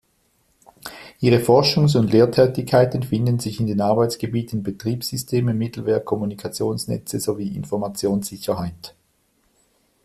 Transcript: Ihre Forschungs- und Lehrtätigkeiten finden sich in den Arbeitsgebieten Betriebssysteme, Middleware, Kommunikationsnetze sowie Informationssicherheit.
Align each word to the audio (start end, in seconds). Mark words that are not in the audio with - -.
Ihre 1.19 1.37
Forschungs- 1.39 1.95
und 1.95 2.11
Lehrtätigkeiten 2.11 3.03
finden 3.03 3.37
sich 3.37 3.59
in 3.59 3.67
den 3.67 3.81
Arbeitsgebieten 3.81 4.63
Betriebssysteme, 4.63 5.53
Middleware, 5.53 6.01
Kommunikationsnetze 6.03 7.19
sowie 7.19 7.55
Informationssicherheit. 7.55 8.95